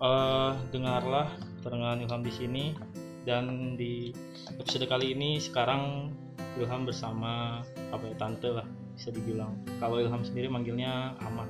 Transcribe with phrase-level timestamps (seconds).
[0.00, 1.28] eh, dengarlah
[1.64, 2.64] barengan Ilham di sini
[3.26, 4.14] dan di
[4.54, 6.14] episode kali ini sekarang
[6.56, 7.60] Ilham bersama
[7.92, 8.66] apa ya tante lah
[8.96, 9.52] bisa dibilang.
[9.76, 11.44] Kalau Ilham sendiri manggilnya Ama,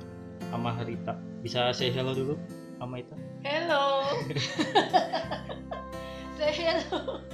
[0.51, 1.15] Ama Rita.
[1.39, 2.35] Bisa say hello dulu,
[2.83, 3.15] Ama Ita?
[3.45, 4.03] Hello.
[6.37, 7.25] Say hello.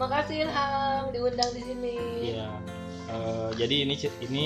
[0.00, 1.96] Makasih Ilham diundang di sini.
[2.32, 2.48] Iya.
[3.10, 3.94] Eh, jadi ini
[4.24, 4.44] ini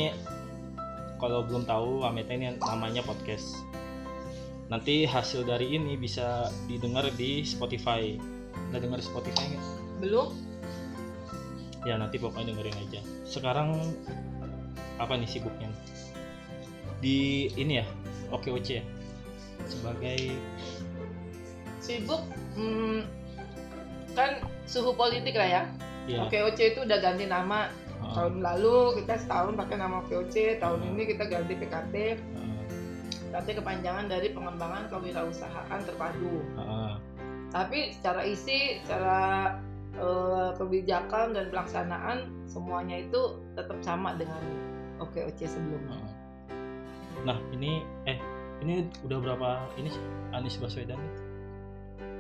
[1.23, 3.55] kalau belum tahu Ameta ini namanya podcast.
[4.69, 8.17] Nanti hasil dari ini bisa didengar di Spotify.
[8.71, 9.65] Udah dengar Spotify nggak?
[10.01, 10.33] Belum?
[11.85, 13.01] Ya nanti pokoknya dengerin aja.
[13.29, 13.77] Sekarang
[14.97, 15.69] apa nih sibuknya?
[17.05, 17.87] Di ini ya,
[18.33, 18.85] Oke Oce ya.
[19.69, 20.33] Sebagai
[21.85, 22.25] Sibuk?
[22.57, 23.05] Hmm,
[24.17, 25.63] kan suhu politik lah ya.
[26.09, 27.69] ya OKOC itu udah ganti nama.
[27.69, 30.91] heeh, Tahun lalu kita setahun pakai nama OKOC, tahun Hmm.
[30.97, 31.95] ini kita ganti PKT.
[32.17, 32.44] heeh,
[33.35, 36.39] PKT kepanjangan dari pengembangan kewirausahaan terpadu.
[36.55, 36.95] heeh.
[37.51, 39.59] Tapi secara isi, secara
[39.99, 44.39] eh, kebijakan dan pelaksanaan semuanya itu tetap sama dengan
[45.03, 45.99] OKOC sebelumnya.
[45.99, 46.13] heeh.
[47.27, 48.23] Nah ini eh
[48.63, 51.03] ini udah berapa ini sih Anies Baswedan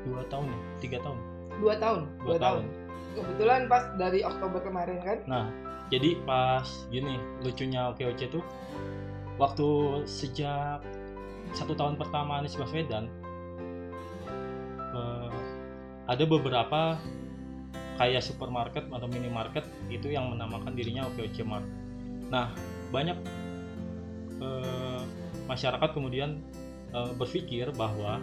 [0.02, 1.18] dua tahun ya tiga tahun
[1.62, 2.66] Dua tahun, dua, tahun.
[3.14, 5.18] Kebetulan pas dari Oktober kemarin kan.
[5.30, 5.46] Nah,
[5.86, 8.42] jadi pas gini lucunya OKOC tuh
[9.38, 9.68] waktu
[10.02, 10.82] sejak
[11.54, 13.06] satu tahun pertama Anies Baswedan
[14.94, 15.30] eh,
[16.04, 16.98] ada beberapa
[17.94, 21.66] kayak supermarket atau minimarket itu yang menamakan dirinya OKOC Mart.
[22.28, 22.50] Nah,
[22.90, 23.18] banyak
[24.42, 25.02] eh,
[25.46, 26.42] masyarakat kemudian
[26.90, 28.18] eh, berpikir bahwa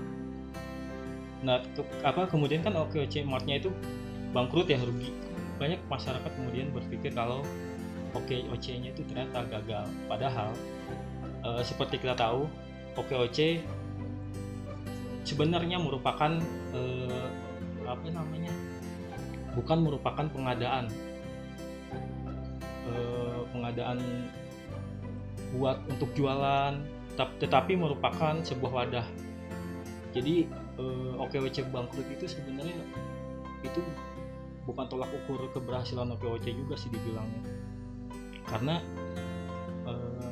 [1.42, 3.74] nah ke- apa kemudian kan OKOC Mart-nya itu
[4.30, 5.10] bangkrut ya rugi
[5.58, 7.42] banyak masyarakat kemudian berpikir kalau
[8.12, 9.88] OKOC-nya itu ternyata gagal.
[10.06, 10.52] Padahal
[11.48, 12.46] eh, seperti kita tahu
[12.98, 13.64] OKOC
[15.24, 16.32] sebenarnya merupakan
[16.74, 17.28] eh,
[17.86, 18.52] apa namanya?
[19.52, 20.88] bukan merupakan pengadaan
[22.82, 24.02] Eh, pengadaan
[25.56, 26.82] buat untuk jualan,
[27.16, 29.08] tap- tetapi merupakan sebuah wadah.
[30.12, 30.50] Jadi
[30.82, 32.76] eh, OKOC bangkrut itu sebenarnya
[33.62, 33.80] itu
[34.66, 37.42] bukan tolak ukur keberhasilan OKOC juga sih dibilangnya
[38.50, 38.82] karena
[39.88, 40.32] eh,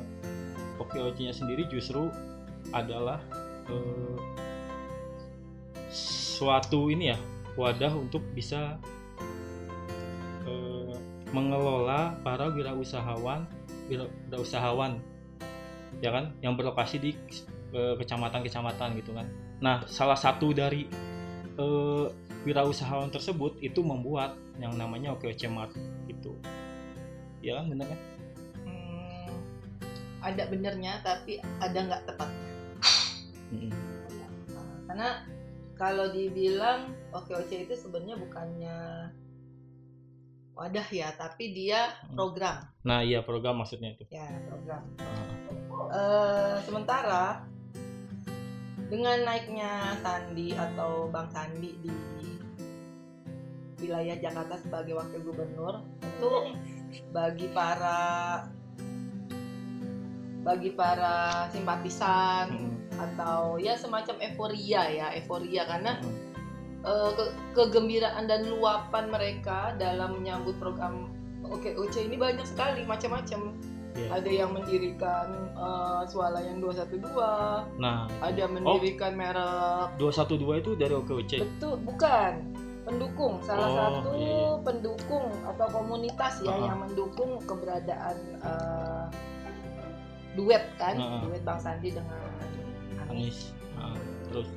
[0.82, 2.10] OKOC-nya sendiri justru
[2.70, 3.20] adalah
[3.68, 4.18] eh,
[5.90, 7.18] suatu ini ya
[7.58, 8.78] wadah untuk bisa
[10.46, 10.94] eh,
[11.34, 13.46] mengelola para wirausahawan
[13.90, 15.02] wira- wirausahawan
[16.00, 16.32] ya kan?
[16.40, 17.10] Yang berlokasi di
[17.74, 19.26] eh, kecamatan-kecamatan gitu kan.
[19.60, 20.86] Nah salah satu dari
[21.58, 22.06] eh,
[22.46, 25.72] wirausahawan tersebut itu membuat yang namanya OKOC Mart
[26.08, 26.36] gitu.
[27.44, 28.00] Ya kan bener kan?
[28.64, 29.28] Hmm,
[30.20, 32.49] ada benernya tapi ada nggak tepatnya.
[33.50, 35.08] Nah, karena
[35.74, 38.78] kalau dibilang OKOC itu sebenarnya bukannya
[40.54, 42.16] wadah ya, tapi dia Hmm.
[42.20, 44.84] program nah iya program maksudnya itu ya program.
[45.00, 45.24] Ah,
[45.90, 47.42] Eh, sementara
[48.86, 51.90] dengan naiknya Sandi atau Bang Sandi di
[53.80, 56.30] wilayah Jakarta sebagai wakil gubernur itu
[57.16, 57.98] bagi para
[60.44, 62.69] bagi para simpatisan mm-mm.
[63.00, 65.96] Atau ya semacam euforia ya euforia karena
[66.80, 71.08] eh, ke- kegembiraan dan luapan mereka dalam menyambut program
[71.42, 73.56] Oke OC ini banyak sekali macam-macam
[73.90, 74.06] Iya.
[74.14, 77.02] ada yang mendirikan eh, swalayan 212
[77.76, 84.30] nah ada mendirikan merek 212 itu dari OKOC betul bukan pendukung salah Oh, satu iya,
[84.30, 84.50] iya.
[84.62, 86.70] pendukung atau komunitas ya Ah.
[86.70, 89.04] yang mendukung keberadaan eh,
[90.32, 91.20] duet kan Ah.
[91.20, 92.14] duet Bang Sandi dengan
[93.10, 93.50] Anies.
[93.50, 93.96] Anies Ah,
[94.28, 94.48] terus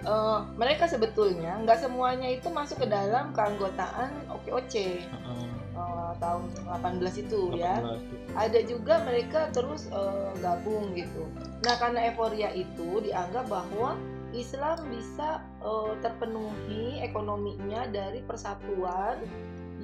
[0.00, 5.44] Eh, mereka sebetulnya nggak semuanya itu masuk ke dalam keanggotaan OKOC ah,
[5.76, 8.16] eh, tahun 18 itu ya 18 itu.
[8.32, 11.28] ada juga mereka terus eh, gabung gitu.
[11.68, 14.00] Nah karena euforia itu dianggap bahwa
[14.32, 19.20] Islam bisa eh, terpenuhi ekonominya dari persatuan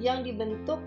[0.01, 0.81] yang dibentuk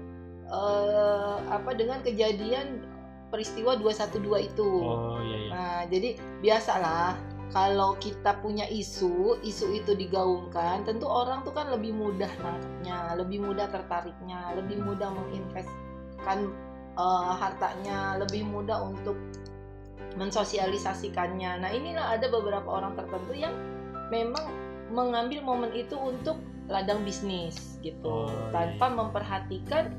[0.50, 2.82] eh, apa dengan kejadian
[3.30, 4.68] peristiwa 212 itu.
[4.82, 6.08] oh iya iya Nah jadi
[6.42, 7.14] biasalah
[7.50, 13.42] kalau kita punya isu, isu itu digaungkan, tentu orang tuh kan lebih mudah nangkepnya, lebih
[13.42, 16.46] mudah tertariknya, lebih mudah menginvestkan
[16.94, 19.18] eh, hartanya, lebih mudah untuk
[20.14, 21.62] mensosialisasikannya.
[21.62, 23.54] Nah inilah ada beberapa orang tertentu yang
[24.14, 24.46] memang
[24.90, 26.38] mengambil momen itu untuk
[26.70, 29.90] ladang bisnis Oh, gitu, iya, tanpa memperhatikan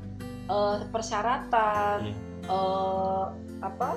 [0.48, 2.16] eh, persyaratan, Iya.
[2.46, 3.26] Eh,
[3.62, 3.88] apa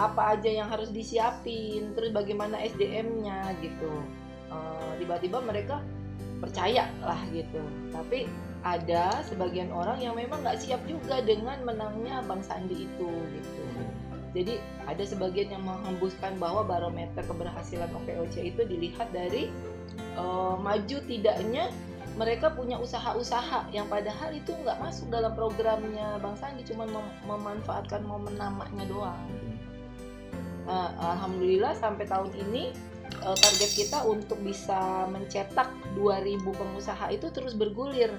[0.00, 3.92] apa aja yang harus disiapin terus bagaimana SDM-nya gitu.
[4.50, 5.84] Eh, tiba-tiba mereka
[6.40, 7.60] percaya lah gitu.
[7.92, 8.26] Tapi
[8.60, 13.64] ada sebagian orang yang memang nggak siap juga dengan menangnya Bang Sandi itu gitu.
[14.30, 19.50] Jadi ada sebagian yang menghembuskan bahwa barometer keberhasilan OKOC itu dilihat dari
[19.98, 21.68] eh, maju tidaknya
[22.20, 28.04] mereka punya usaha-usaha yang padahal itu nggak masuk dalam programnya Bang Sandi cuma mem- memanfaatkan
[28.04, 29.24] momen namanya doang
[30.70, 32.70] Nah, alhamdulillah sampai tahun ini
[33.26, 35.66] eh, target kita untuk bisa mencetak
[35.98, 38.14] 2000 pengusaha itu terus bergulir.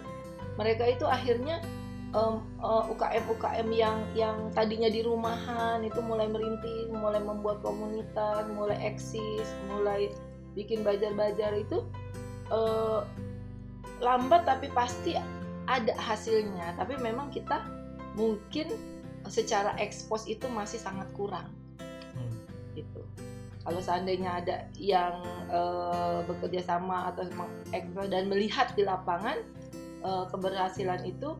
[0.59, 1.63] Mereka itu akhirnya
[2.11, 8.75] em, eh, UKM-UKM yang yang tadinya di rumahan itu mulai merintis, mulai membuat komunitas, mulai
[8.83, 10.11] eksis, mulai
[10.51, 11.87] bikin bajar-bajar itu
[12.51, 12.99] eh,
[14.01, 15.13] lambat tapi pasti
[15.69, 16.75] ada hasilnya.
[16.75, 17.61] Tapi memang kita
[18.17, 18.67] mungkin
[19.29, 21.47] secara ekspos itu masih sangat kurang
[22.17, 22.33] Hmm.
[22.73, 23.05] gitu.
[23.61, 27.29] Kalau seandainya ada yang eh, bekerja sama atau
[28.09, 29.37] dan melihat di lapangan
[30.01, 31.37] eh, keberhasilan itu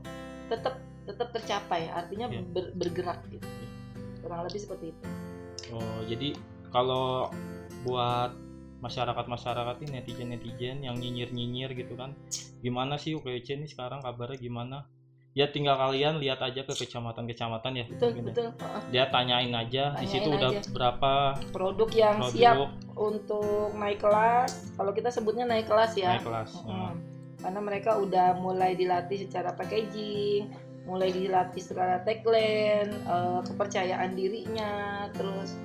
[0.47, 0.77] tetap
[1.09, 2.45] tetap tercapai, artinya Iya.
[2.45, 3.47] ber- bergerak gitu.
[4.21, 5.05] Kurang lebih seperti itu.
[5.73, 6.37] Oh, jadi
[6.69, 7.33] kalau
[7.81, 8.37] buat
[8.81, 12.17] masyarakat-masyarakat ini netizen-netizen yang nyinyir-nyinyir gitu kan.
[12.65, 14.77] Gimana sih UKC ini sekarang kabarnya gimana?
[15.31, 17.85] Ya tinggal kalian lihat aja ke kecamatan-kecamatan ya.
[17.87, 18.27] Betul mungkin ya.
[18.27, 18.47] betul.
[18.91, 20.69] Dia tanyain aja di situ Tanyain udah aja.
[20.75, 21.11] berapa
[21.55, 24.75] Produk yang siap produk untuk naik kelas.
[24.75, 26.19] Kalau kita sebutnya naik kelas ya.
[26.19, 26.51] naik kelas.
[26.59, 26.67] Mm-mm.
[26.67, 26.93] Nah,
[27.41, 30.51] Karena mereka udah mulai dilatih secara packaging,
[30.83, 35.55] mulai dilatih secara tagline, eh, kepercayaan dirinya, terus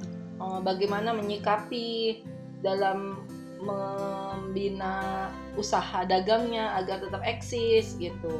[0.40, 2.22] eh, bagaimana menyikapi
[2.66, 3.22] dalam
[3.62, 8.34] membina usaha dagangnya agar tetap eksis gitu.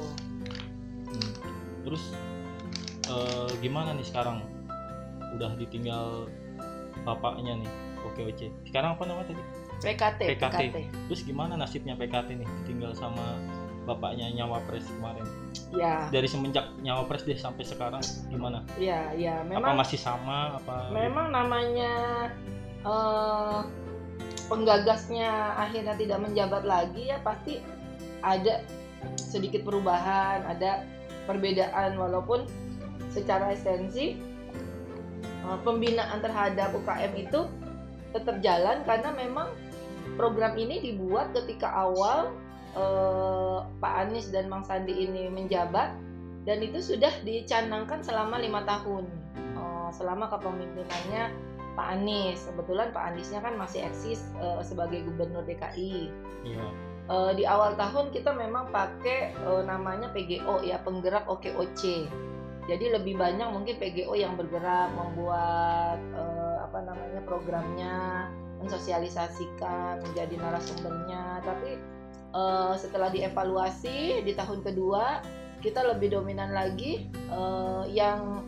[1.08, 1.32] hmm.
[1.86, 2.02] Terus
[3.06, 4.42] eh, gimana nih sekarang?
[5.38, 6.26] Udah ditinggal
[7.06, 7.70] bapaknya nih.
[8.06, 8.46] Oke oke.
[8.66, 9.42] Sekarang apa namanya tadi?
[9.76, 10.60] PKT, PKT.
[10.72, 10.76] PKT.
[11.12, 12.48] Terus gimana nasibnya PKT nih?
[12.64, 13.38] Tinggal sama
[13.86, 15.24] bapaknya nyawa pres kemarin.
[15.70, 18.66] Ya, Dari semenjak nyawa pres deh sampai sekarang gimana?
[18.78, 19.42] ya, ya.
[19.46, 21.94] apa Memang masih sama apa memang namanya
[22.82, 23.60] eh,
[24.46, 27.62] penggagasnya akhirnya tidak menjabat lagi ya pasti
[28.22, 28.62] ada
[29.18, 30.86] sedikit perubahan ada
[31.26, 31.98] perbedaan.
[31.98, 32.46] Walaupun
[33.10, 34.16] secara esensi
[35.20, 37.40] eh, pembinaan terhadap UKM itu
[38.14, 39.52] tetap jalan karena memang
[40.16, 42.32] program ini dibuat ketika awal
[42.74, 45.92] eh, Pak Anies dan Bang Sandi ini menjabat
[46.46, 49.26] dan itu sudah dicanangkan selama lima tahun
[49.56, 51.30] Eh, selama kepemimpinannya
[51.76, 52.48] Pak Anies.
[52.48, 56.10] Kebetulan Pak Aniesnya kan masih eksis eh, sebagai gubernur DKI.
[56.42, 56.66] iya
[57.06, 62.10] Eh, di awal tahun kita memang pakai eh, namanya PGO ya, penggerak OKOC.
[62.66, 68.26] Jadi lebih banyak mungkin PGO yang bergerak membuat eh, apa namanya programnya,
[68.58, 71.46] mensosialisasikan, menjadi narasumbernya.
[71.46, 71.78] Tapi
[72.34, 75.22] eh, setelah dievaluasi di tahun kedua
[75.62, 78.42] kita lebih dominan lagi eh, yang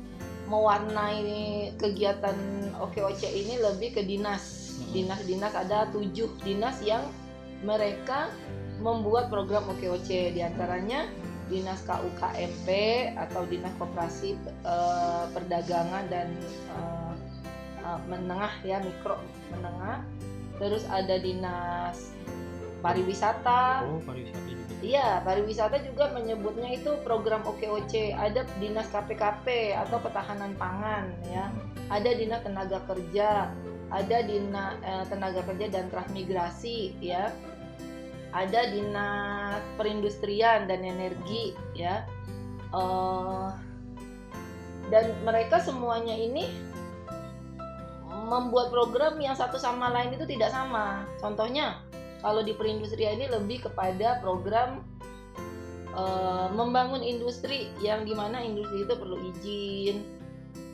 [0.48, 2.36] mewarnai kegiatan
[2.80, 4.74] OKOC ini lebih ke dinas.
[4.78, 4.92] Mm-mm.
[4.96, 7.04] Dinas-dinas ada tujuh dinas yang
[7.60, 8.32] mereka
[8.80, 11.04] membuat program OKOC di antaranya
[11.48, 12.68] dinas KUKMP
[13.16, 16.28] atau dinas koperasi eh, perdagangan dan
[16.72, 17.14] eh,
[18.04, 19.16] menengah ya mikro
[19.48, 20.04] menengah
[20.60, 22.12] terus ada dinas
[22.80, 28.14] pariwisata oh pariwisata juga Iya, pariwisata juga menyebutnya itu program OKOC.
[28.14, 31.50] Ada dinas KPKP atau ketahanan pangan, ya.
[31.90, 33.50] Ada dinas tenaga kerja,
[33.90, 37.34] ada dinas eh, tenaga kerja dan transmigrasi, ya.
[38.30, 42.06] Ada dinas perindustrian dan energi, ya.
[42.70, 43.48] Eh,
[44.94, 46.46] dan mereka semuanya ini
[48.30, 51.02] membuat program yang satu sama lain itu tidak sama.
[51.18, 51.87] Contohnya,
[52.18, 54.82] kalau di perindustrian ini lebih kepada program
[55.94, 59.96] eh, membangun industri yang di mana industri itu perlu izin,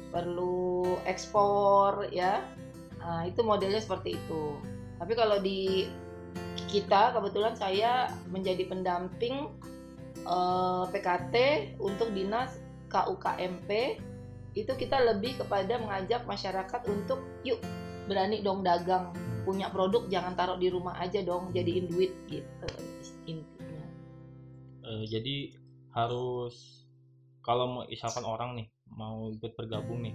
[0.08, 2.40] perlu ekspor, ya.
[3.04, 4.56] Nah, itu modelnya seperti itu.
[4.96, 5.84] Tapi kalau di
[6.72, 9.52] kita kebetulan saya menjadi pendamping
[10.24, 11.34] eh, PKT
[11.78, 12.56] untuk dinas
[12.88, 14.00] KUKMP
[14.54, 17.58] itu kita lebih kepada mengajak masyarakat untuk yuk
[18.06, 19.10] berani dong dagang
[19.44, 22.68] punya produk jangan taruh di rumah aja dong jadiin duit gitu
[23.28, 23.86] intinya.
[24.84, 25.54] Eh, jadi
[25.94, 26.84] harus
[27.44, 30.14] kalau mau misalkan orang nih mau ikut bergabung nih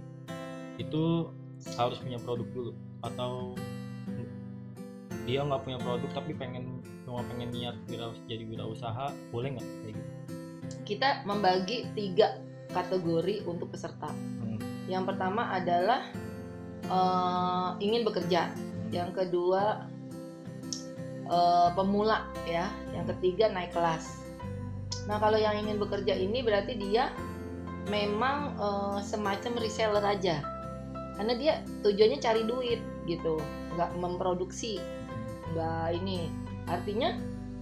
[0.82, 1.30] itu
[1.78, 2.72] harus punya produk dulu
[3.04, 3.54] atau
[5.28, 9.94] dia nggak punya produk tapi pengen cuma pengen niat wira, jadi wirausaha boleh nggak kayak
[9.94, 10.10] gitu?
[10.82, 14.10] Kita membagi tiga kategori untuk peserta.
[14.10, 14.58] Hmm.
[14.90, 16.10] yang pertama adalah
[16.82, 18.50] eh, ingin bekerja
[18.90, 19.86] yang kedua
[21.26, 22.70] eh, pemula ya.
[22.94, 24.20] Yang ketiga naik kelas.
[25.06, 27.14] Nah kalau yang ingin bekerja ini berarti dia
[27.88, 30.42] memang eh, semacam reseller aja.
[31.16, 31.52] Karena dia
[31.84, 33.38] tujuannya cari duit gitu
[33.74, 34.82] nggak memproduksi.
[35.54, 36.30] Nggak ini.
[36.70, 37.18] Artinya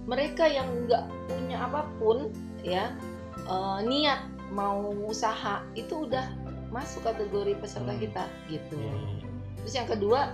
[0.09, 2.33] mereka yang nggak punya apa pun
[2.65, 2.93] ya
[3.45, 6.25] eh, niat mau usaha itu udah
[6.69, 8.01] masuk kategori peserta Hmm.
[8.01, 8.77] kita gitu.
[9.65, 10.31] Terus yang kedua,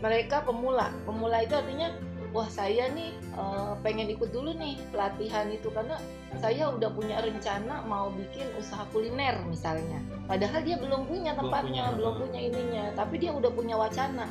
[0.00, 0.92] mereka pemula.
[1.08, 1.88] Pemula itu artinya,
[2.34, 5.96] wah saya nih eh, pengen ikut dulu nih pelatihan itu karena
[6.36, 10.00] saya udah punya rencana mau bikin usaha kuliner misalnya.
[10.28, 14.28] Padahal dia belum punya Belum tempatnya, punya, belum punya ininya, tapi dia udah punya wacana.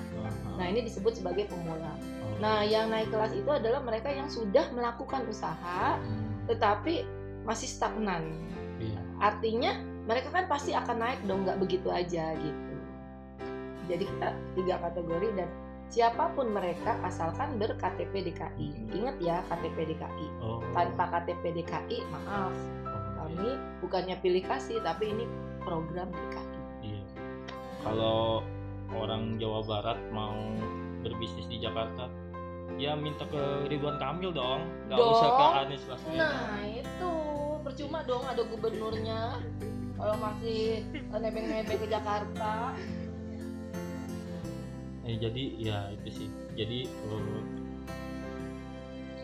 [0.55, 1.91] Nah ini disebut sebagai pemula.
[1.97, 2.37] Oh.
[2.39, 7.03] Nah yang naik kelas itu adalah mereka yang sudah melakukan usaha, Hmm, tetapi
[7.41, 8.37] masih stagnan.
[8.77, 9.01] iya.
[9.17, 12.64] Artinya mereka kan pasti akan naik dong, nggak begitu aja gitu.
[13.85, 15.49] Jadi kita tiga kategori dan
[15.93, 18.67] siapa pun mereka asalkan ber-KTP DKI.
[18.97, 20.27] Ingat ya KTP DKI.
[20.41, 20.59] Oh.
[20.73, 25.25] Tanpa KTP DKI, maaf, Oh, kami bukannya pilih kasih, tapi ini
[25.61, 26.59] program DKI.
[26.85, 27.03] Iya.
[27.85, 28.41] Kalau
[28.93, 30.37] orang Jawa Barat mau
[31.05, 32.09] berbisnis di Jakarta,
[32.81, 36.17] ya minta ke Ridwan Kamil dong, nggak usah ke Anies Baswedan.
[36.17, 37.11] Nah itu
[37.61, 39.21] percuma dong ada gubernurnya
[39.95, 42.75] kalau masih nebeng-nebeng ke Jakarta.
[45.05, 46.27] Eh, jadi ya itu sih.
[46.57, 47.41] Jadi eh,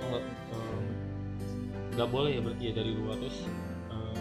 [0.01, 0.23] nggak
[1.97, 3.37] nggak boleh ya berarti ya dari luar terus.
[3.89, 4.15] eh,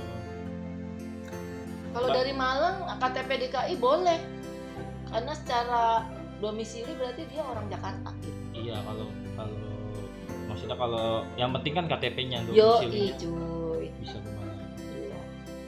[1.90, 4.19] Kalau dari Malang KTP DKI boleh
[5.11, 6.07] karena secara
[6.38, 8.38] domisili berarti dia orang Jakarta gitu.
[8.55, 9.59] iya kalau kalau
[10.47, 13.50] maksudnya kalau yang penting kan KTP-nya Yo domisili ke mana?
[13.50, 13.60] Iya.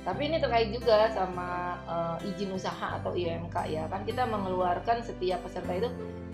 [0.02, 5.47] Tapi ini terkait juga sama eh, izin usaha atau IMK ya kan kita mengeluarkan setiap
[5.47, 5.88] peserta itu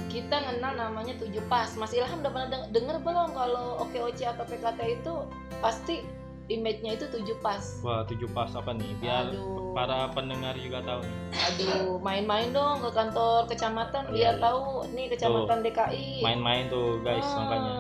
[0.08, 1.68] kita kenal namanya tujuh pas.
[1.76, 5.12] Mas Ilham udah pernah deng- denger belum kalau OKOC atau PKT itu
[5.60, 6.00] pasti
[6.48, 7.60] image-nya itu tujuh pas.
[7.84, 8.88] Wah tujuh pas apa nih?
[9.04, 9.76] Biar Aduh.
[9.76, 11.16] para pendengar juga tahu nih.
[11.52, 14.42] Aduh, main-main dong ke kantor kecamatan Iya, biar iya.
[14.48, 14.62] tahu
[14.96, 16.24] nih kecamatan DKI.
[16.24, 17.74] Main-main tuh guys Ah, makanya.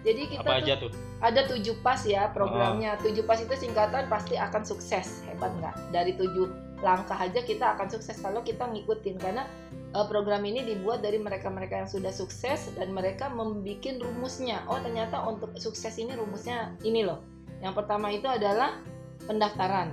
[0.00, 0.90] Jadi kita Apa tuh aja tuh?
[1.20, 2.96] ada tujuh pas ya programnya.
[2.96, 3.02] Oh.
[3.04, 5.20] Tujuh pas itu singkatan pasti akan sukses.
[5.28, 5.74] Hebat nggak?
[5.92, 6.48] Dari tujuh
[6.80, 9.44] langkah aja kita akan sukses kalau kita ngikutin karena
[9.92, 14.64] eh, program ini dibuat dari mereka-mereka yang sudah sukses dan mereka membuat rumusnya.
[14.64, 17.20] Oh ternyata untuk sukses ini rumusnya ini loh.
[17.60, 18.80] Yang pertama itu adalah
[19.28, 19.92] pendaftaran.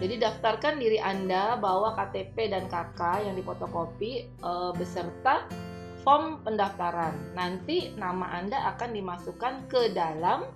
[0.00, 5.44] Jadi daftarkan diri Anda bawa KTP dan KK yang difotokopi eh, beserta
[6.02, 7.14] form pendaftaran.
[7.32, 10.46] Nanti nama Anda akan dimasukkan ke dalam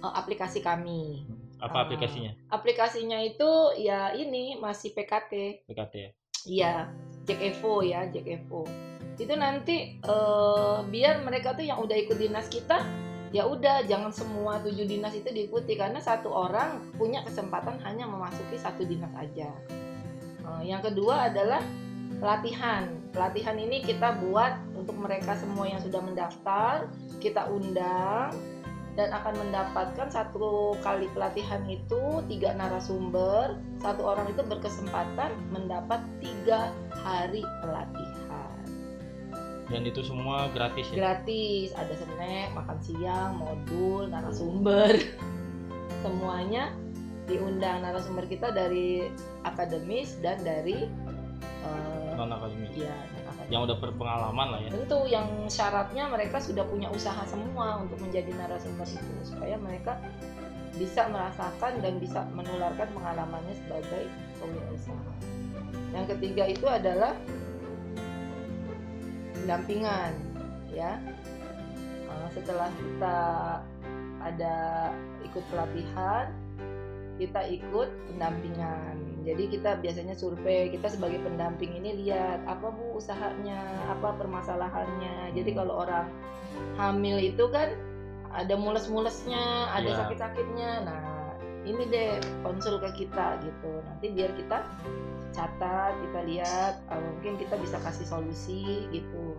[0.00, 1.24] eh, aplikasi kami.
[1.60, 1.84] Apa Ah.
[1.84, 2.32] aplikasinya?
[2.48, 5.64] Aplikasinya itu ya ini masih PKT.
[5.68, 6.10] PKT ya.
[6.48, 6.74] Iya,
[7.28, 8.64] Jack Evo ya, Jack Evo.
[9.20, 12.80] Itu nanti eh, biar mereka tuh yang udah ikut dinas kita
[13.30, 18.56] ya udah jangan semua tujuh dinas itu diikuti karena satu orang punya kesempatan hanya memasuki
[18.56, 19.52] satu dinas aja.
[20.40, 21.60] Eh, yang kedua adalah
[22.20, 22.86] pelatihan.
[23.10, 26.86] Pelatihan ini kita buat untuk mereka semua yang sudah mendaftar,
[27.18, 28.30] kita undang
[28.94, 33.56] dan akan mendapatkan satu kali pelatihan itu tiga narasumber.
[33.80, 38.60] Satu orang itu berkesempatan mendapat tiga hari pelatihan.
[39.70, 40.94] Dan itu semua gratis ya.
[40.98, 41.70] gratis.
[41.78, 44.98] Ada snack makan siang modul narasumber.
[46.02, 46.74] Semuanya
[47.30, 47.86] diundang.
[47.86, 49.06] Narasumber kita dari
[49.46, 50.90] akademis dan dari
[52.28, 52.74] akademis.
[52.76, 53.48] ya non-akademis.
[53.48, 54.70] Yang udah berpengalaman lah ya.
[54.76, 59.96] tentu yang syaratnya mereka sudah punya usaha semua untuk menjadi narasumber itu supaya mereka
[60.76, 64.08] bisa merasakan dan bisa menularkan pengalamannya sebagai
[64.38, 65.12] pengusaha.
[65.90, 67.12] Yang ketiga itu adalah
[69.34, 70.12] pendampingan,
[70.70, 71.00] ya.
[72.06, 73.18] Eh, Setelah kita
[74.22, 74.56] ada
[75.26, 76.30] ikut pelatihan,
[77.18, 79.09] kita ikut pendampingan.
[79.20, 83.60] Jadi kita biasanya survei, kita sebagai pendamping ini lihat apa bu usahanya,
[83.92, 85.36] apa permasalahannya.
[85.36, 86.08] Jadi kalau orang
[86.80, 87.76] hamil itu kan
[88.30, 89.98] ada mules-mulesnya, ada Iya.
[90.04, 90.70] sakit-sakitnya.
[90.86, 91.36] Nah
[91.68, 93.72] ini deh konsul ke kita gitu.
[93.84, 94.64] Nanti biar kita
[95.30, 99.36] catat, kita lihat, eh, mungkin kita bisa kasih solusi gitu.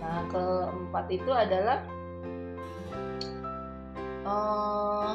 [0.00, 1.80] Nah keempat itu adalah
[4.28, 5.12] eh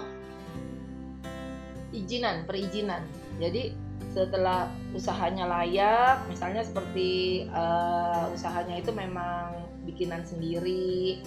[1.96, 3.06] izinan, perizinan.
[3.39, 3.75] Jadi
[4.15, 11.20] setelah usahanya layak, misalnya seperti eh, usahanya itu memang bikinan sendiri,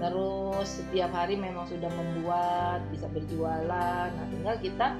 [0.00, 4.08] terus setiap hari memang sudah membuat, bisa berjualan.
[4.08, 4.96] Nah, tinggal kita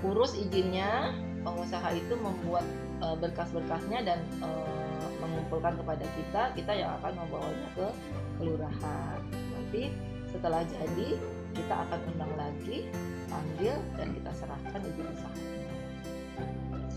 [0.00, 1.12] urus izinnya,
[1.44, 2.64] pengusaha itu membuat
[3.04, 7.86] eh, berkas-berkasnya dan eh, mengumpulkan kepada kita kita yang akan membawanya ke
[8.38, 9.92] kelurahan nanti
[10.30, 11.18] setelah jadi
[11.56, 12.86] kita akan undang lagi
[13.26, 15.57] panggil dan kita serahkan izin usahanya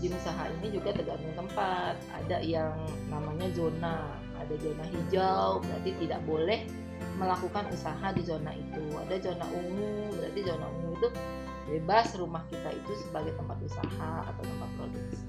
[0.02, 1.94] izin usaha ini juga tergantung tempat.
[2.10, 2.74] Ada yang
[3.06, 6.66] namanya zona ada zona hijau berarti tidak boleh
[7.22, 8.82] melakukan usaha di zona itu.
[8.98, 11.08] Ada zona ungu berarti zona ungu itu
[11.70, 15.22] bebas rumah kita itu sebagai tempat usaha atau tempat produksi.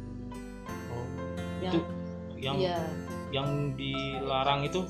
[0.89, 1.08] Oh,
[1.62, 1.82] yang itu
[2.42, 2.82] yang iya.
[3.30, 4.89] yang dilarang itu?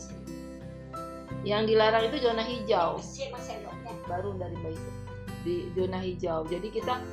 [1.44, 3.04] Yang dilarang itu zona hijau.
[4.08, 4.80] Baru dari bayi
[5.44, 6.48] di zona hijau.
[6.48, 7.04] Jadi kita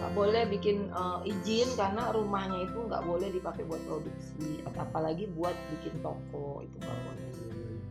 [0.00, 5.54] nggak boleh bikin eh, izin karena rumahnya itu nggak boleh dipakai buat produksi apalagi buat
[5.72, 7.28] bikin toko itu nggak boleh.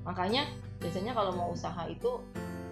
[0.03, 0.45] Makanya
[0.77, 2.21] biasanya kalau mau usaha itu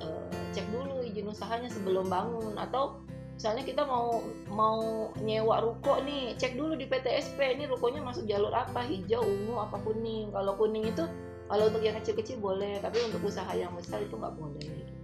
[0.04, 2.60] eh, cek dulu izin usahanya sebelum bangun.
[2.60, 3.02] Atau
[3.34, 8.54] misalnya kita mau mau nyewa ruko nih cek dulu di PTSP ini rukonya masuk jalur
[8.54, 10.30] apa hijau ungu apa kuning.
[10.30, 11.08] Kalau kuning itu
[11.52, 15.01] kalau untuk yang kecil-kecil boleh tapi untuk usaha yang besar itu nggak boleh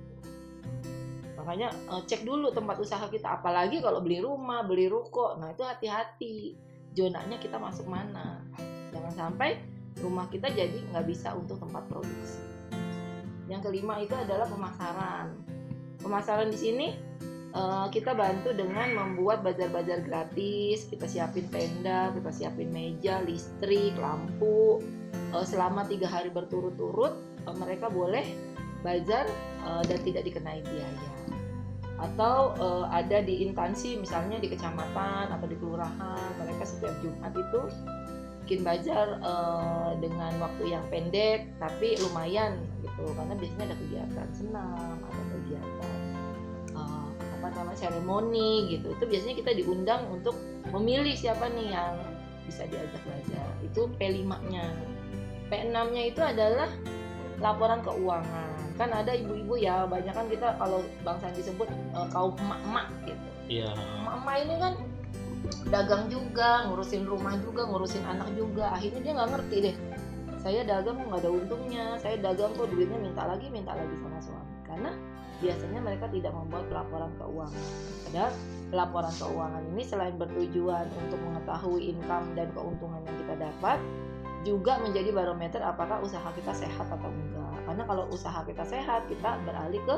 [1.48, 3.40] makanya eh, cek dulu tempat usaha kita.
[3.40, 5.40] Apalagi kalau beli rumah beli ruko.
[5.40, 6.60] Nah itu hati-hati.
[6.92, 8.44] Zonanya kita masuk mana.
[8.92, 9.56] Jangan sampai
[10.04, 12.44] rumah kita jadi nggak bisa untuk tempat produksi.
[13.48, 15.40] Yang kelima itu adalah pemasaran.
[16.04, 16.88] Pemasaran di sini
[17.56, 20.84] eh, kita bantu dengan membuat bazar-bazar gratis.
[20.92, 24.84] Kita siapin tenda kita siapin meja listrik lampu.
[25.32, 27.16] Eh, selama tiga hari berturut-turut
[27.56, 28.28] mereka boleh
[28.84, 29.24] bazar
[29.88, 31.27] dan tidak dikenai biaya
[31.98, 37.62] atau eh, ada di instansi misalnya di kecamatan atau di kelurahan mereka setiap Jumat itu
[38.46, 43.10] bikin bazar eh, dengan waktu yang pendek tapi lumayan gitu.
[43.18, 45.98] Karena biasanya ada kegiatan senam ada kegiatan
[46.78, 47.10] eh,
[47.42, 48.94] apa namanya seremoni gitu.
[48.94, 50.38] Itu biasanya kita diundang untuk
[50.70, 51.98] memilih siapa nih yang
[52.46, 53.48] bisa diajak belajar.
[53.66, 54.66] Itu P5-nya
[55.48, 56.70] P6-nya itu adalah
[57.40, 62.88] laporan keuangan kan ada ibu-ibu ya banyak kan kita kalau bangsa disebut eh, kaum emak-emak
[63.10, 63.28] gitu.
[63.50, 63.74] Iya.
[63.74, 64.74] Emak-emak ini kan
[65.74, 68.72] dagang juga ngurusin rumah juga ngurusin anak juga.
[68.72, 69.76] Akhirnya dia nggak ngerti deh
[70.38, 74.54] saya dagang nggak ada untungnya saya dagang kok duitnya minta lagi minta lagi sama suami.
[74.64, 74.92] Karena
[75.38, 77.66] biasanya mereka tidak membuat laporan keuangan.
[78.08, 78.34] Padahal
[78.74, 83.80] laporan keuangan ini selain bertujuan untuk mengetahui income dan keuntungan yang kita dapat
[84.46, 89.40] juga menjadi barometer apakah usaha kita sehat atau enggak karena kalau usaha kita sehat kita
[89.48, 89.96] beralih ke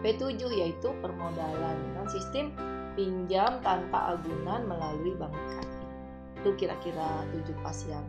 [0.00, 1.76] P7 yaitu permodalan.
[1.96, 2.54] Kan sistem
[2.94, 5.80] pinjam tanpa agunan melalui bank DKI
[6.40, 8.04] itu kira-kira tujuh pas yang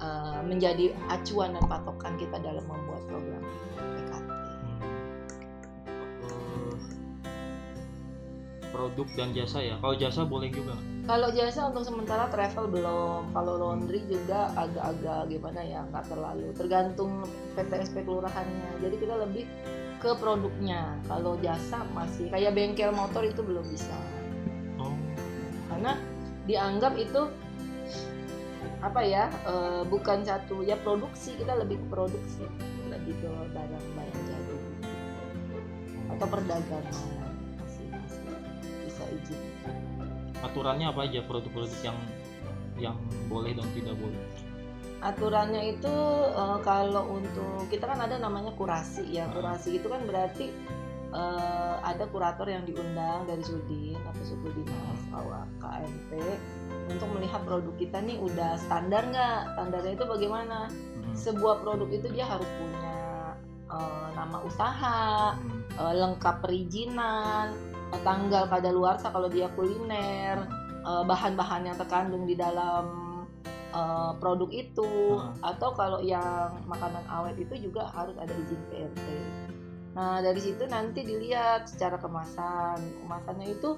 [0.00, 4.30] uh, menjadi acuan dan patokan kita dalam membuat program PKT
[6.20, 6.76] Eh,
[8.72, 9.76] produk dan jasa ya?
[9.76, 10.72] Kalau jasa boleh juga?
[11.08, 13.32] Kalau jasa untuk sementara travel belum.
[13.32, 16.48] Kalau laundry juga agak-agak gimana ya nggak terlalu.
[16.52, 17.24] Tergantung
[17.56, 18.84] PTSP kelurahannya.
[18.84, 19.44] Jadi kita lebih
[20.00, 20.96] ke produknya.
[21.08, 23.96] Kalau jasa masih kayak bengkel motor itu belum bisa.
[24.76, 24.92] Oh.
[25.72, 25.96] Karena
[26.44, 27.30] dianggap itu
[28.80, 31.36] apa ya eh, bukan satu ya produksi.
[31.40, 32.44] Kita lebih ke produksi.
[32.92, 34.56] Lebih ke barang-barang jadi.
[36.12, 36.84] Atau perdagangan.
[37.56, 38.20] Masih masih
[38.84, 39.40] bisa izin
[40.44, 41.20] aturannya apa aja?
[41.24, 41.98] Produk-produk yang
[42.80, 42.96] yang
[43.28, 44.20] boleh dan tidak boleh?
[45.00, 45.96] Aturannya itu
[46.36, 49.28] eh, kalau untuk kita kan ada namanya kurasi ya.
[49.28, 49.32] Ah.
[49.32, 50.52] kurasi itu kan berarti
[51.12, 55.00] eh, ada kurator yang diundang dari Sudin atau suku dinas
[55.60, 56.10] KMP
[56.90, 59.56] untuk melihat produk kita nih udah standar nggak?
[59.56, 60.68] Standarnya itu bagaimana?
[61.10, 61.16] Hmm.
[61.18, 62.94] sebuah produk itu dia harus punya
[63.70, 65.34] eh, nama usaha
[65.74, 67.69] eh, lengkap perizinan
[68.02, 70.46] tanggal kadaluarsa kalau dia kuliner
[70.82, 72.86] eh, bahan-bahan yang terkandung di dalam
[73.74, 75.18] eh, produk itu.
[75.18, 75.54] Ah.
[75.54, 79.06] atau kalau yang makanan awet itu juga harus ada izin PRT.
[79.90, 82.78] Nah dari situ nanti dilihat secara kemasan.
[83.04, 83.74] Kemasannya itu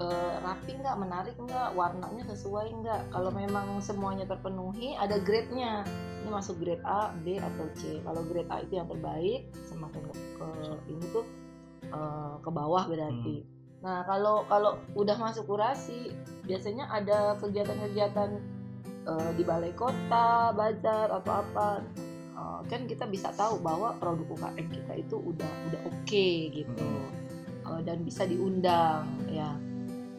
[0.00, 3.00] eh, rapi nggak menarik nggak warnanya sesuai nggak.
[3.12, 5.84] Kalau memang semuanya terpenuhi ada grade-nya.
[6.22, 7.98] Ini masuk grade A, B atau C.
[8.06, 11.26] Kalau grade A itu yang terbaik semakin ke, ke- ini tuh
[11.92, 13.46] eh, ke bawah berarti.
[13.82, 16.14] Nah kalau kalau udah masuk kurasi
[16.46, 18.30] biasanya ada kegiatan-kegiatan
[19.06, 21.68] eh, di balai kota, bazar atau apa.
[22.32, 26.90] Eh, kan kita bisa tahu bahwa produk UKM kita itu udah udah oke gitu.
[27.62, 29.50] Eh, dan bisa diundang ya.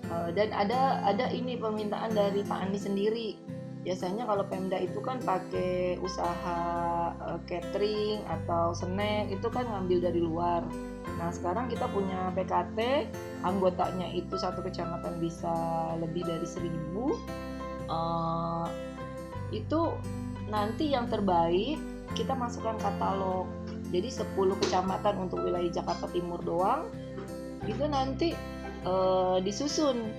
[0.03, 3.39] Eh, dan ada ada ini permintaan dari Pak Anies sendiri.
[3.83, 6.59] Biasanya kalau Pemda itu kan pakai usaha
[7.11, 10.63] eh, catering atau snack itu kan ngambil dari luar
[11.19, 13.09] nah sekarang kita punya PKT
[13.43, 15.53] anggotanya itu satu kecamatan bisa
[15.99, 17.15] lebih dari seribu.
[17.87, 18.67] Eh,
[19.53, 19.93] itu
[20.49, 21.77] nanti yang terbaik
[22.13, 23.49] kita masukkan katalog.
[23.93, 26.89] Jadi 10 kecamatan untuk wilayah Jakarta Timur doang
[27.69, 28.33] itu nanti
[28.83, 30.11] eh, disusun.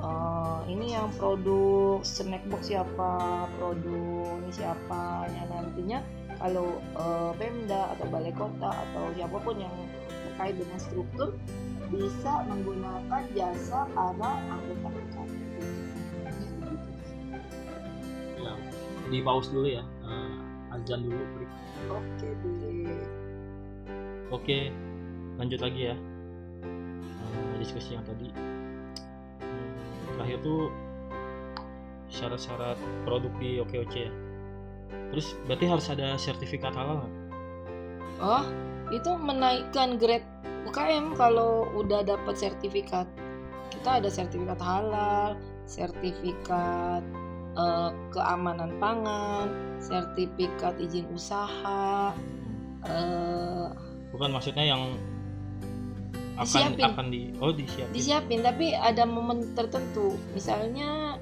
[0.00, 5.98] Eh, ini yang produk snack box siapa produk ini siapa yang nantinya.
[6.40, 9.74] Kalau eh, Pemda atau Balai Kota atau siapa pun yang
[10.40, 11.28] terkait dengan struktur
[11.92, 15.32] bisa menggunakan jasa para anggota PKP.
[18.40, 18.52] ya
[19.12, 20.32] di pause dulu ya Eh,
[20.72, 21.52] azan dulu break.
[21.92, 23.04] Oke deh.
[24.32, 24.58] oke
[25.36, 25.96] lanjut lagi ya
[27.20, 28.32] Eh, diskusi yang tadi
[29.44, 29.68] Hmm,
[30.16, 30.72] terakhir tuh
[32.08, 34.12] syarat-syarat produk di OKOC ya
[35.12, 37.12] terus berarti harus ada sertifikat halal nggak?
[38.20, 38.44] Oh,
[38.90, 40.26] itu menaikkan grade
[40.66, 43.06] UKM kalau udah dapat sertifikat.
[43.70, 47.02] Kita ada sertifikat halal, sertifikat
[47.56, 49.48] eh, keamanan pangan,
[49.82, 52.14] sertifikat izin usaha.
[52.80, 53.66] eh,
[54.10, 54.96] bukan maksudnya yang
[56.40, 56.84] akan Disiapin.
[56.88, 60.16] akan di oh disiapin disiapin, tapi ada momen tertentu.
[60.32, 61.20] Misalnya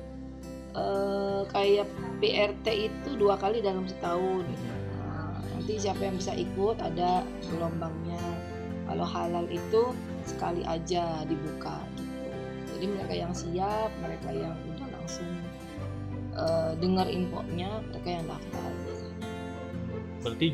[0.79, 1.91] eh, kayak
[2.23, 4.47] PRT itu dua kali dalam setahun.
[4.47, 4.78] Nah,
[5.69, 8.25] nanti siapa yang bisa ikut ada gelombangnya.
[8.89, 9.93] Kalau halal itu
[10.25, 12.25] sekali aja dibuka gitu.
[12.73, 15.29] Jadi mereka yang siap, mereka yang udah langsung
[16.41, 18.71] eh, dengar infonya, mereka yang daftar.
[18.81, 19.29] biasanya.
[20.25, 20.49] berarti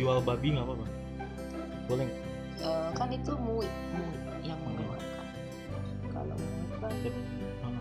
[0.00, 0.86] jual babi nggak apa-apa
[1.92, 2.08] boleh?
[2.56, 5.26] Eh, kan itu MUI, MUI yang mengeluarkan.
[6.16, 6.36] Kalau
[6.80, 6.92] kan
[7.60, 7.76] Ah,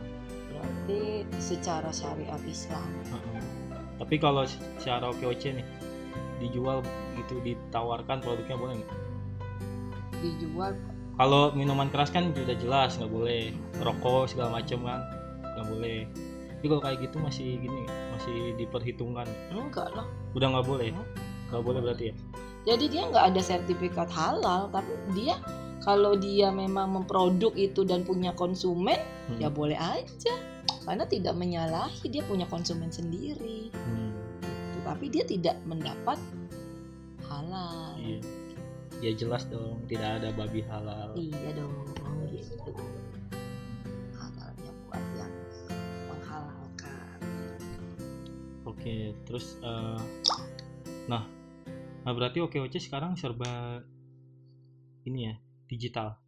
[0.52, 2.90] berarti secara syariat Islam.
[3.16, 3.24] ah.
[3.96, 5.68] tapi kalau secara OKOC nih
[6.42, 6.84] dijual
[7.16, 8.92] gitu ditawarkan produknya boleh nggak?
[10.20, 10.72] Dijual.
[11.16, 13.56] Kalau minuman keras kan sudah jelas nggak boleh.
[13.80, 15.00] Rokok segala macam kan
[15.56, 16.00] nggak boleh.
[16.56, 19.28] Tapi kalau kayak gitu masih gini masih diperhitungkan?
[19.54, 20.08] Enggak lah.
[20.36, 20.90] Udah nggak boleh?
[21.52, 22.16] Nggak boleh berarti ya?
[22.66, 25.38] Jadi dia nggak ada sertifikat halal tapi dia
[25.86, 29.42] kalau dia memang memproduk itu dan punya konsumen Hmm.
[29.42, 30.34] ya boleh aja.
[30.86, 33.74] Karena tidak menyalahi dia punya konsumen sendiri.
[33.74, 34.05] Hmm.
[34.86, 36.22] Tapi dia tidak mendapat
[37.26, 37.98] halal.
[37.98, 38.22] Iya.
[39.02, 41.18] Ya jelas dong tidak ada babi halal.
[41.18, 41.74] Iya dong
[42.32, 42.72] gitu.
[44.14, 45.34] Halalnya buat yang
[46.08, 47.20] menghalalkan.
[48.70, 50.00] Oke terus eh,
[51.10, 51.26] nah
[52.06, 53.82] nah berarti OKOC sekarang serba
[55.10, 56.22] ini ya digital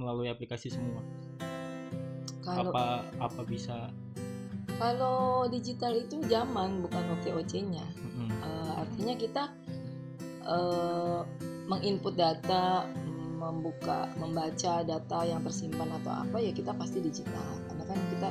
[0.00, 1.04] melalui aplikasi semua.
[2.40, 3.92] Kalau apa apa bisa
[4.76, 8.28] kalau digital itu zaman bukan OKOC-nya Mm-mm.
[8.28, 9.44] Eh, artinya kita
[10.44, 11.20] eh,
[11.66, 12.86] menginput data
[13.36, 17.60] membuka membaca data yang tersimpan atau apa ya kita pasti digital.
[17.68, 18.28] Karena kan kita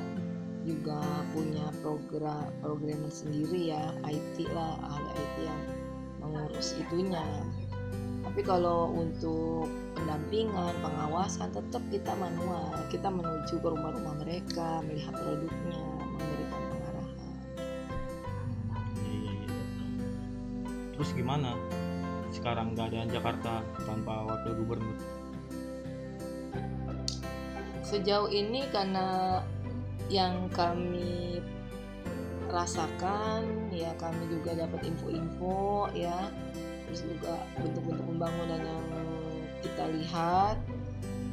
[0.65, 5.61] juga punya program programmer sendiri ya IT lah ahli IT yang
[6.25, 7.21] mengurus itunya.
[8.25, 12.73] Tapi kalau untuk pendampingan pengawasan tetap kita manual.
[12.89, 15.84] Kita menuju ke rumah-rumah mereka melihat produknya
[20.95, 21.59] terus gimana?
[22.31, 24.97] Sekarang keadaan Jakarta tanpa wakil gubernur?
[27.85, 29.39] Sejauh ini karena
[30.09, 31.39] yang kami
[32.49, 36.31] rasakan ya kami juga dapat info-info ya.
[36.87, 38.85] Terus juga bentuk-bentuk pembangunan yang
[39.61, 40.57] kita lihat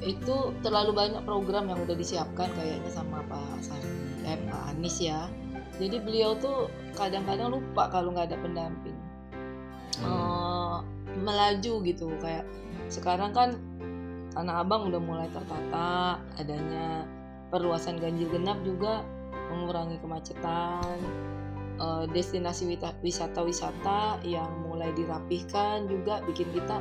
[0.02, 5.30] itu terlalu banyak program yang udah disiapkan kayaknya sama Pak Sandi eh Pak Anies ya.
[5.78, 6.66] Jadi beliau tuh
[6.98, 8.91] kadang-kadang lupa kalau nggak ada pendamping
[11.22, 12.06] melaju gitu.
[12.18, 12.44] Kayak
[12.90, 13.56] sekarang kan
[14.32, 17.04] Tanah Abang udah mulai tertata adanya
[17.52, 19.04] perluasan ganjil genap juga
[19.52, 20.96] mengurangi kemacetan.
[21.76, 22.68] Eh, destinasi
[23.04, 26.80] wisata-wisata yang mulai dirapihkan juga bikin kita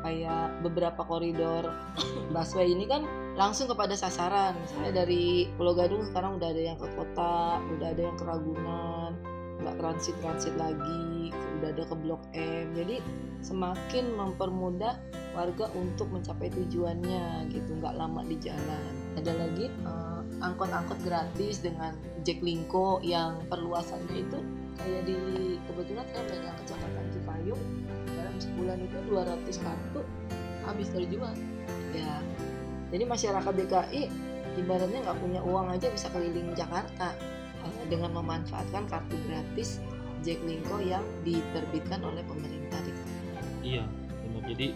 [0.00, 1.68] kayak beberapa koridor
[2.34, 4.56] busway ini kan langsung kepada sasaran.
[4.60, 9.29] Misalnya dari Pulau Gadung sekarang udah ada yang ke kota udah ada yang ke Ragunan
[9.62, 12.72] nggak transit transit lagi udah ada ke Blok M.
[12.72, 12.96] Jadi
[13.44, 14.96] semakin mempermudah
[15.36, 18.92] warga untuk mencapai tujuannya gitu nggak lama di jalan.
[19.20, 21.94] Ada lagi eh, angkot-angkot gratis dengan
[22.24, 24.40] Jaklingko yang perluasannya itu
[24.80, 25.16] kayak di
[25.68, 27.62] kebetulan saya pegang kecamatan Cipayung
[28.16, 30.02] dalam sebulan itu 200 kartu
[30.64, 31.34] habis terjual
[31.92, 32.14] ya
[32.88, 34.02] jadi masyarakat DKI
[34.58, 37.12] ibaratnya nggak punya uang aja bisa keliling Jakarta
[37.90, 39.82] dengan memanfaatkan kartu gratis
[40.22, 42.60] Jaklingko yang diterbitkan oleh pemerintah
[43.60, 43.84] iya
[44.24, 44.42] benar.
[44.48, 44.66] Jadi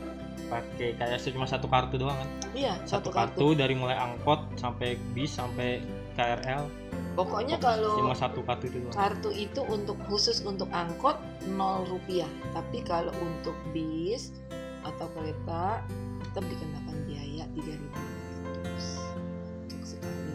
[0.49, 2.29] pakai kayak cuma satu kartu doang kan?
[2.53, 3.57] Iya, satu kartu.
[3.57, 5.81] dari mulai angkot sampai bis sampai
[6.15, 6.69] KRL
[7.15, 8.95] Pokoknya kalau cuma satu kartu itu doang.
[8.95, 11.15] kartu itu untuk khusus untuk angkot
[11.47, 12.27] 0 rupiah.
[12.51, 14.35] Tapi kalau untuk bis
[14.83, 15.87] atau kereta
[16.27, 20.35] tetap dikenakan biaya 3500 untuk sekali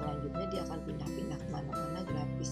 [0.00, 1.15] selanjutnya dia akan pindah-pindah
[1.56, 2.50] ke mana-mana gratis.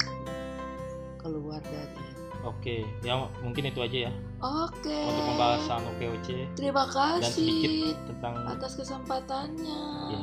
[1.21, 2.15] Keluar dari
[2.45, 4.13] Oke, ya mungkin itu aja ya.
[4.45, 4.93] Oke.
[4.93, 9.85] Untuk pembahasan OKOC terima dan sedikit kasih tentang atas kesempatannya.
[10.13, 10.23] Ya,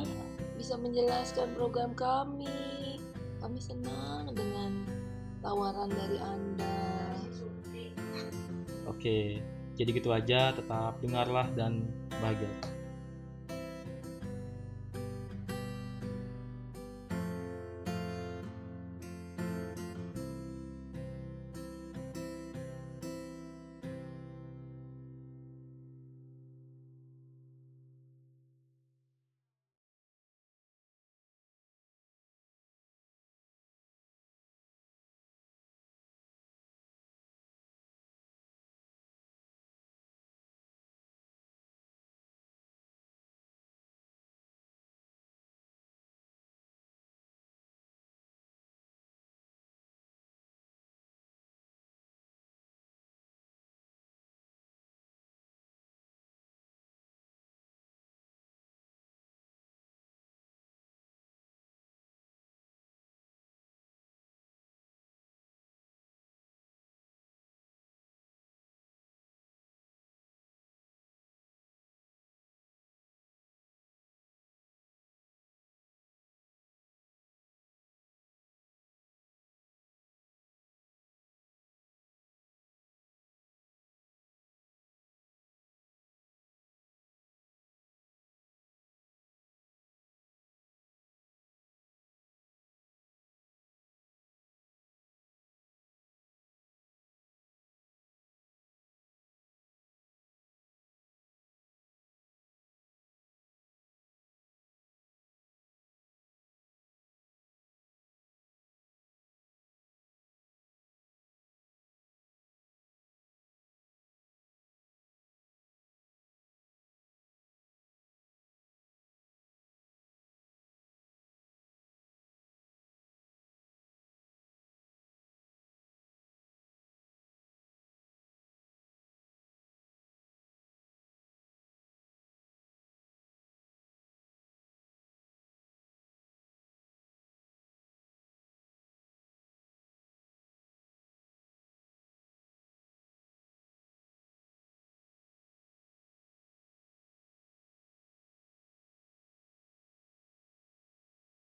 [0.54, 2.46] bisa menjelaskan program kami.
[3.42, 4.86] Kami senang dengan
[5.42, 6.78] tawaran dari anda.
[8.86, 9.42] Oke,
[9.74, 10.54] jadi gitu aja.
[10.54, 11.90] Tetap dengarlah dan
[12.22, 12.54] bahagia.